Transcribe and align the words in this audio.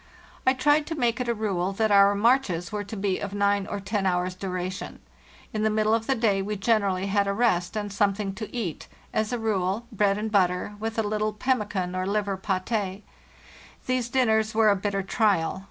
I 0.47 0.53
tried 0.55 0.87
to 0.87 0.95
make 0.95 1.21
it 1.21 1.27
a 1.29 1.33
rule 1.35 1.73
that 1.73 1.91
our 1.91 2.15
marches 2.15 2.71
were 2.71 2.83
to 2.85 2.97
be 2.97 3.19
of 3.19 3.35
nine 3.35 3.67
or 3.67 3.79
ten 3.79 4.07
hours' 4.07 4.33
duration. 4.33 4.97
In 5.53 5.61
the 5.61 5.69
middle 5.69 5.93
of 5.93 6.07
the 6.07 6.15
day 6.15 6.41
we 6.41 6.55
generally 6.55 7.05
had 7.05 7.27
a 7.27 7.33
rest 7.35 7.75
and 7.77 7.93
something 7.93 8.33
to 8.33 8.51
eat—as 8.51 9.31
a 9.31 9.37
rule, 9.37 9.85
bread 9.91 10.17
and 10.17 10.31
butter, 10.31 10.73
with 10.79 10.97
a 10.97 11.03
little 11.03 11.33
pemmican 11.33 11.95
or 11.95 12.07
liver 12.07 12.35
paté. 12.35 13.03
These 13.85 14.09
dinners 14.09 14.55
were 14.55 14.69
a 14.71 14.75
bitter 14.75 15.03
trial. 15.03 15.59